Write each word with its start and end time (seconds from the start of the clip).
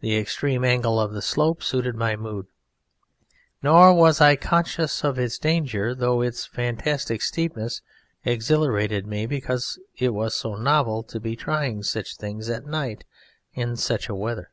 The 0.00 0.18
extreme 0.18 0.64
angle 0.66 1.00
of 1.00 1.14
the 1.14 1.22
slope 1.22 1.62
suited 1.62 1.94
my 1.94 2.14
mood, 2.14 2.46
nor 3.62 3.94
was 3.94 4.20
I 4.20 4.36
conscious 4.36 5.02
of 5.02 5.18
its 5.18 5.38
danger, 5.38 5.94
though 5.94 6.20
its 6.20 6.44
fantastic 6.44 7.22
steepness 7.22 7.80
exhilarated 8.22 9.06
me 9.06 9.24
because 9.24 9.78
it 9.96 10.10
was 10.12 10.34
so 10.34 10.56
novel 10.56 11.02
to 11.04 11.18
be 11.18 11.36
trying 11.36 11.82
such 11.84 12.16
things 12.18 12.50
at 12.50 12.66
night 12.66 13.04
in 13.54 13.76
such 13.76 14.10
a 14.10 14.14
weather. 14.14 14.50